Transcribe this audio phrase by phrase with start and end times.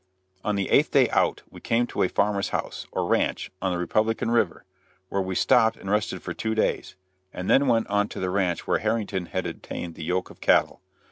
[0.43, 3.77] On the eighth day out we came to a farmer's house, or ranch, on the
[3.77, 4.65] Republican River,
[5.09, 6.95] where we stopped and rested for two days,
[7.31, 10.81] and then went on to the ranch where Harrington had obtained the yoke of cattle.